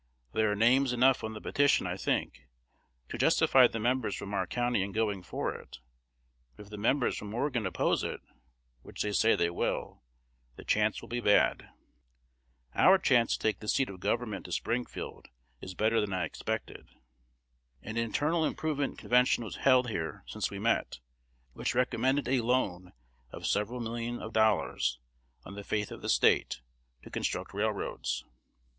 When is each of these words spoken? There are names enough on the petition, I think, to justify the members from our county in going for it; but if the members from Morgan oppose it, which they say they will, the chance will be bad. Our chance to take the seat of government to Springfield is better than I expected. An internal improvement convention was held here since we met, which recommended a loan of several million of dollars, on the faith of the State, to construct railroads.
There 0.31 0.51
are 0.51 0.55
names 0.55 0.93
enough 0.93 1.23
on 1.23 1.33
the 1.35 1.39
petition, 1.41 1.85
I 1.85 1.95
think, 1.95 2.47
to 3.07 3.19
justify 3.19 3.67
the 3.67 3.79
members 3.79 4.15
from 4.15 4.33
our 4.33 4.47
county 4.47 4.81
in 4.81 4.93
going 4.93 5.21
for 5.21 5.53
it; 5.53 5.77
but 6.57 6.63
if 6.63 6.69
the 6.71 6.77
members 6.79 7.15
from 7.15 7.29
Morgan 7.29 7.67
oppose 7.67 8.03
it, 8.03 8.21
which 8.81 9.03
they 9.03 9.11
say 9.11 9.35
they 9.35 9.51
will, 9.51 10.01
the 10.55 10.65
chance 10.65 11.01
will 11.03 11.07
be 11.07 11.19
bad. 11.19 11.69
Our 12.73 12.97
chance 12.97 13.33
to 13.33 13.39
take 13.43 13.59
the 13.59 13.67
seat 13.67 13.89
of 13.91 13.99
government 13.99 14.45
to 14.45 14.51
Springfield 14.51 15.27
is 15.61 15.75
better 15.75 16.01
than 16.01 16.13
I 16.13 16.25
expected. 16.25 16.87
An 17.83 17.95
internal 17.95 18.43
improvement 18.43 18.97
convention 18.97 19.43
was 19.43 19.57
held 19.57 19.87
here 19.91 20.23
since 20.25 20.49
we 20.49 20.57
met, 20.57 20.97
which 21.53 21.75
recommended 21.75 22.27
a 22.27 22.41
loan 22.41 22.93
of 23.31 23.45
several 23.45 23.79
million 23.79 24.19
of 24.19 24.33
dollars, 24.33 24.97
on 25.45 25.53
the 25.53 25.63
faith 25.63 25.91
of 25.91 26.01
the 26.01 26.09
State, 26.09 26.61
to 27.03 27.11
construct 27.11 27.53
railroads. 27.53 28.25